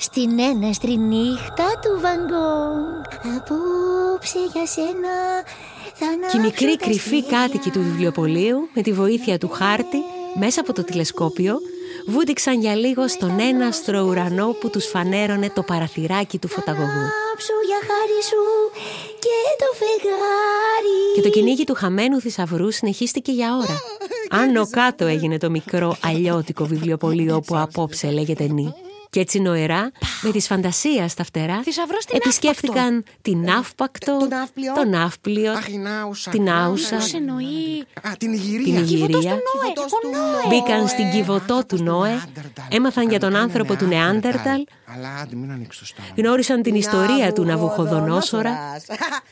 [0.07, 3.05] Στην έναστρη νύχτα του Βαγκόγκ.
[3.37, 5.15] Απόψε για σένα
[5.99, 7.39] θα Και οι μικροί ανάψω τα κρυφοί αστέρια.
[7.39, 10.01] κάτοικοι του βιβλιοπωλείου, με τη βοήθεια του χάρτη,
[10.39, 11.55] μέσα από το τηλεσκόπιο,
[12.07, 17.07] βούτυξαν για λίγο στον έναστρο ουρανό που τους φανέρωνε το παραθυράκι του φωταγωγού.
[17.33, 18.71] Άψω για χάρη σου
[19.19, 21.15] και το φεγγάρι.
[21.15, 23.81] Και το κυνήγι του χαμένου θησαυρού συνεχίστηκε για ώρα.
[24.43, 28.75] Άνω κάτω έγινε το μικρό αλλιώτικο βιβλιοπωλείο που απόψε λέγεται νη.
[29.11, 29.91] Και έτσι νοερά,
[30.23, 34.73] με τη φαντασία στα φτερά, Θησαυρός στην επισκέφθηκαν την Αύπακτο, Το ναύπλιο.
[34.75, 36.31] τον Ναύπλιο, Αχ, η Νάουσα.
[36.31, 37.85] την Άουσα, Πώς εννοεί.
[38.03, 38.79] Α, την την Ιγυρία.
[38.79, 39.19] Ιγυρία.
[39.19, 40.61] Κυβωτός του Νόε.
[40.61, 42.21] Μπήκαν στην κυβωτό του Νόε,
[42.69, 46.09] έμαθαν για τον άνθρωπο του Νεάντερταλ, Αλλά άντε μην ανοίξεις το στόμα.
[46.17, 48.59] γνώρισαν την ιστορία του Ναβουχοδονόσορα,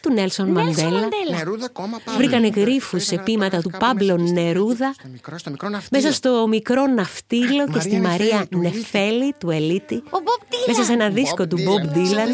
[0.00, 1.36] του Νέλσον Μαντέλα, Μαντέλα.
[1.36, 2.18] Νερούδα κόμμα πάμε.
[2.18, 6.02] βρήκανε γρίφους σε πείματα του Πάμπλο Νερούδα, Στο μικρό, στο μικρό ναυτίλιο.
[6.04, 8.74] μέσα στο μικρό ναυτίλιο και στη Μαρία Μαρία Νεφέλη του Ελίτη.
[8.78, 10.64] Νεφέλη του Ελίτη, Ο Μπομπ Dylan.
[10.66, 12.28] μέσα σε ένα δίσκο του Bob Dylan,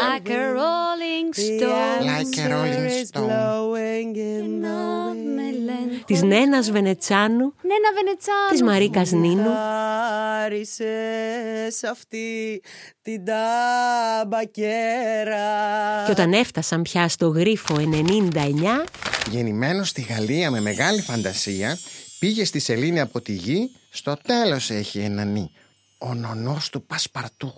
[0.00, 2.04] Like a rolling stone.
[2.10, 3.28] Like a rolling stone.
[5.34, 6.02] Με λένε.
[6.06, 8.50] της Νένας Βενετσάνου, Νένα Βενετσάνου.
[8.50, 9.50] της Μαρίκας Νίνου,
[10.44, 12.39] Άρισες αυτή
[13.02, 13.24] την
[14.20, 15.44] ταμπακέρα.
[16.04, 18.86] και όταν έφτασαν πια στο γρίφο 99,
[19.30, 21.78] Γεννημένος στη Γαλλία με μεγάλη φαντασία,
[22.18, 25.50] πήγε στη σελήνη από τη γη, στο τέλος έχει ένα νι.
[25.98, 27.52] Ο νονός του Πασπαρτού.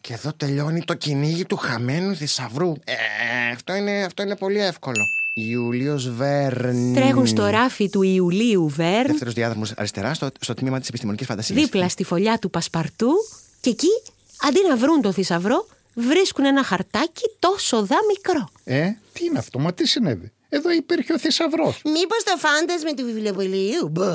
[0.00, 2.72] Και εδώ τελειώνει το κυνήγι του χαμένου θησαυρού.
[2.84, 2.92] Ε,
[3.52, 5.04] αυτό είναι, αυτό είναι πολύ εύκολο.
[5.34, 6.94] Ιούλιος Βέρν.
[6.94, 11.60] τρέχουν στο ράφι του Ιουλίου Βέρν, Δεύτερος διάδρομος αριστερά στο, στο τμήμα της επιστημονικής φαντασίας.
[11.60, 13.10] δίπλα στη φωλιά του Πασπαρτού
[13.64, 13.88] και εκεί,
[14.40, 18.48] αντί να βρουν το θησαυρό, βρίσκουν ένα χαρτάκι τόσο δα μικρό.
[18.64, 21.80] Ε, τι είναι αυτό, μα τι συνέβη; Εδώ υπήρχε ο θησαυρός.
[21.84, 23.88] Μήπως το φάντασμα του βιβλιοπωλείου.
[23.88, 24.14] Μπα.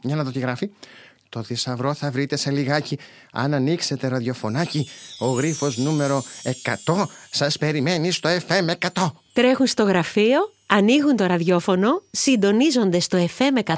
[0.00, 0.70] Για να δω τι γράφει.
[1.28, 2.98] Το θησαυρό θα βρείτε σε λιγάκι
[3.32, 4.90] αν ανοίξετε ραδιοφωνάκι.
[5.18, 6.24] Ο γρίφος νούμερο
[6.84, 9.10] 100 σας περιμένει στο FM 100.
[9.32, 13.74] Τρέχουν στο γραφείο, ανοίγουν το ραδιόφωνο, συντονίζονται στο FM 100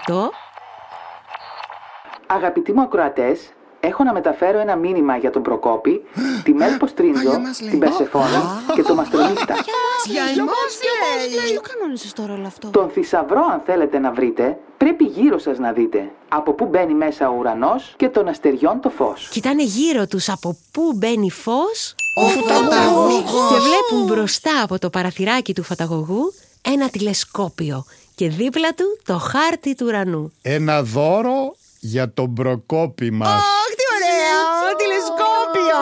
[2.31, 3.39] Αγαπητοί μου ακροατές,
[3.81, 6.03] έχω να μεταφέρω ένα μήνυμα για τον Προκόπη,
[6.45, 7.71] τη Μέλπο Τρίντζο, για μας λέει.
[7.71, 8.25] την Περσεφόνη
[8.75, 9.55] και τον Μαστρονίστα.
[10.07, 10.79] Για εμάς
[11.47, 11.55] λέει.
[11.55, 12.69] Το κανόνισες τώρα όλο αυτό.
[12.69, 16.11] Τον θησαυρό, αν θέλετε να βρείτε, πρέπει γύρω σας να δείτε.
[16.29, 19.29] Από πού μπαίνει μέσα ο ουρανός και των αστεριών το φως.
[19.33, 23.23] Κοιτάνε γύρω τους από πού μπαίνει φως Ο φωταγωγός.
[23.25, 29.75] και βλέπουν μπροστά από το παραθυράκι του φωταγωγού ένα τηλεσκόπιο και δίπλα του το χάρτη
[29.75, 30.33] του ουρανού.
[30.43, 33.29] Ένα δώρο για τον προκόπη μας.
[33.29, 35.81] Αχ, τι ωραίο, τηλεσκόπιο.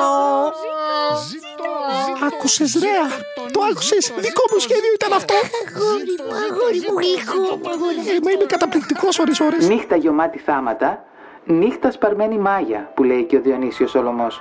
[2.27, 3.07] Άκουσες Ρέα,
[3.53, 5.35] το άκουσες, δικό μου σχέδιο ήταν αυτό.
[5.35, 8.11] Αγόρι μου, αγόρι μου, γλυκό μου, αγόρι μου.
[8.17, 9.69] Ε, μα είμαι καταπληκτικός ώρες ώρες.
[9.69, 11.05] Νύχτα γεμάτη θάματα,
[11.45, 14.41] νύχτα σπαρμένη μάγια, που λέει και ο Διονύσιος Σολομός.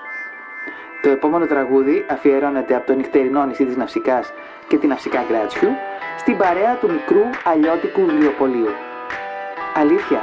[1.02, 4.28] Το επόμενο τραγούδι αφιερώνεται από το νυχτερινό νησί της Ναυσικάς
[4.68, 5.70] και την Ναυσικά Γκράτσιου
[6.20, 8.74] στην παρέα του μικρού αλλιώτικου βιβλιοπωλείου.
[9.76, 10.22] Αλήθεια,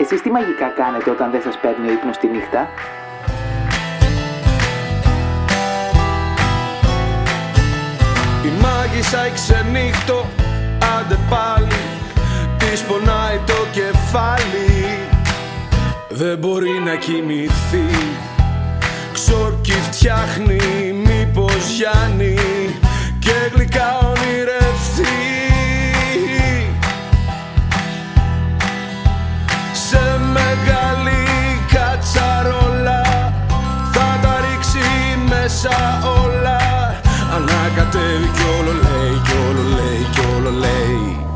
[0.00, 2.68] εσείς τι μαγικά κάνετε όταν δεν σας παίρνει ο ύπνος τη νύχτα;
[8.44, 10.26] Η μάγισσα η ξενύχτω
[10.98, 11.82] Άντε πάλι
[12.58, 14.98] Της πονάει το κεφάλι.
[16.08, 17.88] Δεν μπορεί να κοιμηθεί
[19.12, 20.60] Ξόρκι φτιάχνει
[21.04, 22.34] Μήπως Γιάννη
[23.18, 24.67] Και γλυκά ονειρευτεί
[35.62, 36.60] μέσα όλα.
[37.34, 41.26] Ανακατεύει κι όλο λέει κι όλο λέει κι όλο λέει.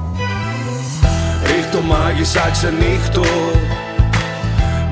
[1.46, 3.24] Ρίχτω μάγισσα ξενύχτω.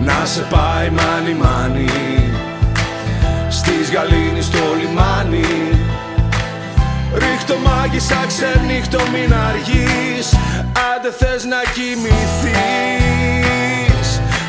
[0.01, 1.91] Να σε πάει μάνι μάνι.
[3.49, 5.79] Στις γαλήνη στο λιμάνι.
[7.15, 10.35] Ρίχτω μάγισσα ξενύχτω μην αργείς.
[10.91, 12.61] Άντε θες να κοιμηθείς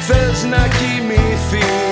[0.08, 1.91] Θες να κοιμηθείς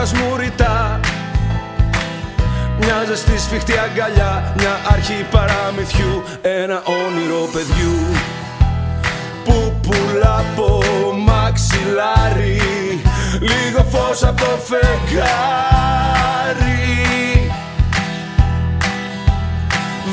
[0.00, 1.00] Ρίχνει δυο χασμουριτά
[2.78, 7.98] Μια ζεστή σφιχτή αγκαλιά Μια αρχή παραμυθιού Ένα όνειρο παιδιού.
[9.44, 10.82] Που πουλά από
[11.16, 12.60] μαξιλάρι
[13.40, 15.90] Λίγο φως από το φεγγάρι.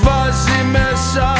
[0.04, 1.34] Βάζει μέσα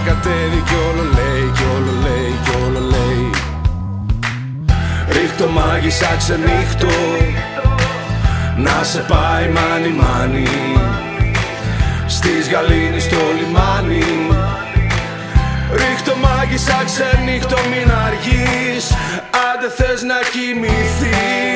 [0.00, 3.30] Ανακατεύει κι όλο λέει κι όλο λέει κι όλο λέει.
[5.08, 6.86] Ρίχτω μάγισσα ξενύχτω
[8.56, 10.48] Να σε πάει μάνι μάνι.
[12.06, 14.04] Στις γαλήνη στο λιμάνι.
[15.72, 18.92] Ρίχτω μάγισσα ξενύχτω μην αργείς.
[19.48, 21.47] Άντε θες να κοιμηθείς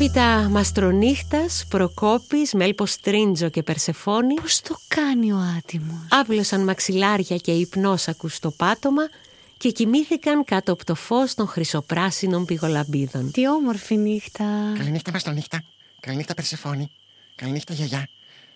[0.00, 7.52] έπειτα Μαστρονύχτας, Προκόπης, Μέλπος Τρίντζο και Περσεφόνη Πώς το κάνει ο άτιμος; Άπλωσαν μαξιλάρια και
[7.52, 9.02] υπνόσακους στο πάτωμα
[9.56, 13.30] και κοιμήθηκαν κάτω από το φως των χρυσοπράσινων πηγολαμπίδων.
[13.30, 14.44] Τι όμορφη νύχτα
[14.76, 15.64] Καληνύχτα Μαστρονύχτα.
[16.00, 16.90] Καληνύχτα Περσεφόνη.
[17.34, 18.08] Καληνύχτα γιαγιά.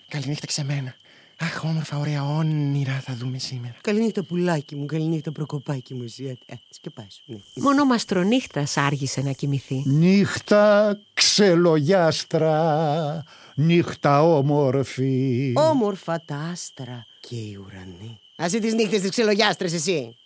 [0.08, 0.94] Καληνύχτα ξεμένα.
[1.42, 3.74] Αχ, όμορφα, ωραία όνειρα θα δούμε σήμερα.
[3.80, 6.02] Καληνύχτα πουλάκι μου, καληνύχτα προκοπάκι μου.
[6.02, 6.38] εσύ.
[6.46, 7.36] Ε, σκεπάσου, ναι.
[7.54, 9.82] Μόνο ο Μαστρονύχτας άργησε να κοιμηθεί.
[9.86, 13.24] Νύχτα ξελογιάστρα,
[13.54, 15.52] νύχτα όμορφη.
[15.56, 18.20] Όμορφα τα άστρα και οι ουρανοί.
[18.36, 20.16] Ας τις νύχτες της ξελογιάστρες εσύ.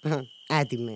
[0.48, 0.92] Άτιμε.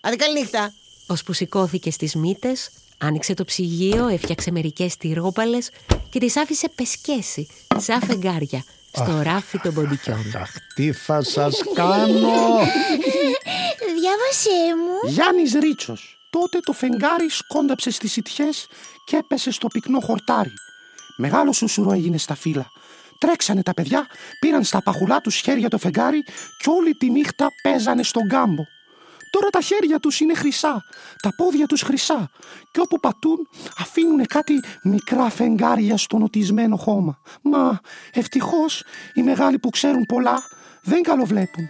[0.00, 0.74] Άντε καληνύχτα.
[1.06, 2.70] Ώσπου σηκώθηκε στις μύτες,
[3.04, 5.70] άνοιξε το ψυγείο, έφτιαξε μερικές τυρόπαλες
[6.10, 10.32] και τις άφησε πεσκέσει, σαν φεγγάρια, στο ράφι των ποντικιών.
[10.36, 12.58] Αχ, τι θα σας κάνω.
[14.00, 15.10] Διάβασέ μου.
[15.10, 16.18] Γιάννης Ρίτσος.
[16.30, 18.66] Τότε το φεγγάρι σκόνταψε στις σιτιές
[19.04, 20.52] και έπεσε στο πυκνό χορτάρι.
[21.16, 22.66] Μεγάλο σουσουρό έγινε στα φύλλα.
[23.18, 24.06] Τρέξανε τα παιδιά,
[24.40, 26.22] πήραν στα παχουλά τους χέρια το φεγγάρι
[26.58, 28.62] και όλη τη νύχτα παίζανε στον κάμπο.
[29.34, 30.84] Τώρα τα χέρια τους είναι χρυσά,
[31.22, 32.30] τα πόδια τους χρυσά
[32.70, 37.18] και όπου πατούν αφήνουν κάτι μικρά φεγγάρια στο νοτισμένο χώμα.
[37.42, 37.80] Μα
[38.12, 40.42] ευτυχώς οι μεγάλοι που ξέρουν πολλά
[40.82, 41.68] δεν καλοβλέπουν.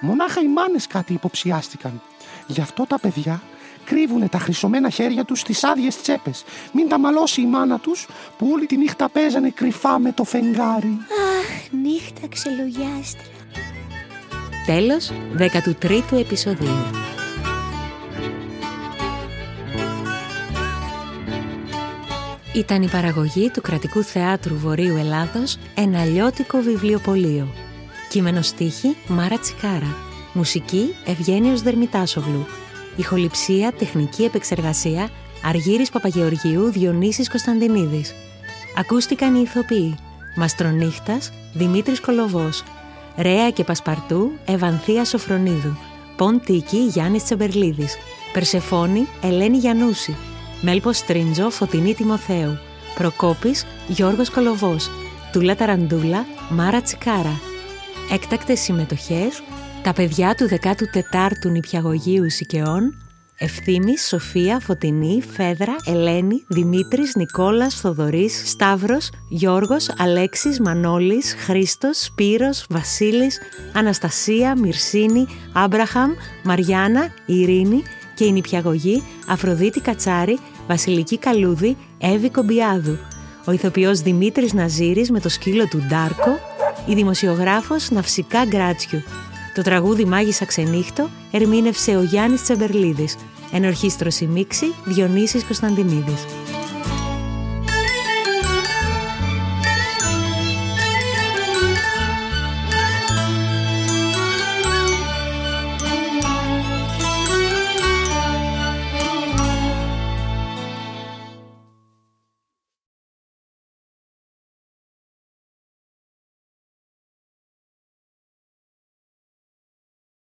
[0.00, 2.02] Μονάχα οι μάνες κάτι υποψιάστηκαν.
[2.46, 3.42] Γι' αυτό τα παιδιά
[3.84, 6.44] κρύβουνε τα χρυσωμένα χέρια τους στις άδειες τσέπες.
[6.72, 10.98] Μην τα μαλώσει η μάνα τους που όλη τη νύχτα παίζανε κρυφά με το φεγγάρι.
[11.38, 13.31] Αχ, νύχτα ξελογιάστρα.
[14.66, 16.90] Τέλος 13ου επεισοδίου.
[22.54, 27.48] Ήταν η παραγωγή του Κρατικού Θεάτρου Βορείου Ελλάδος «Ένα αλλιώτικο βιβλιοπωλείο».
[28.08, 29.96] Κείμενο στίχη Μάρα Τσικάρα.
[30.32, 32.46] Μουσική Ευγένιος Δερμητάσογλου.
[32.96, 35.10] Ηχοληψία, τεχνική επεξεργασία
[35.44, 38.14] Αργύρης Παπαγεωργίου, Διονύσης Κωνσταντινίδης.
[38.78, 39.94] Ακούστηκαν οι ηθοποιοί
[40.36, 42.62] Μαστρονύχτας, Δημήτρης Κολοβός.
[43.16, 45.76] Ρέα και Πασπαρτού, Ευανθία Σοφρονίδου.
[46.16, 47.96] Ποντίκη, Γιάννης Τσεμπερλίδης.
[48.32, 50.16] Περσεφόνη, Ελένη Γιαννούση.
[50.60, 52.58] Μέλπος Τρίντζο, Φωτεινή Τιμοθέου.
[52.94, 54.90] Προκόπης, Γιώργος Κολοβός.
[55.32, 57.40] Τούλα Ταραντούλα, Μάρα Τσικάρα.
[58.12, 59.42] Έκτακτες συμμετοχές,
[59.82, 62.94] τα παιδιά του 14ου νηπιαγωγείου Σικαιών,
[63.42, 73.40] Ευθύμης, Σοφία, Φωτεινή, Φέδρα, Ελένη, Δημήτρης, Νικόλας, Θοδωρής, Σταύρος, Γιώργος, Αλέξης, Μανώλης, Χρήστος, Σπύρος, Βασίλης,
[73.72, 77.82] Αναστασία, Μυρσίνη, Άμπραχαμ, Μαριάννα, Ειρήνη
[78.14, 82.98] και η νηπιαγωγή Αφροδίτη Κατσάρη, Βασιλική Καλούδη, Εύη Κομπιάδου.
[83.44, 86.38] Ο ηθοποιός Δημήτρης Ναζίρης με το σκύλο του Ντάρκο,
[86.86, 89.02] η δημοσιογράφος Ναυσικά Γκράτσιου.
[89.54, 93.16] Το τραγούδι «Μάγισσα ξενύχτω» ερμήνευσε ο Γιάννης Τσεμπερλίδης.
[93.52, 96.24] Ενορχίστρωση μίξη Διονύσης Κωνσταντινίδης.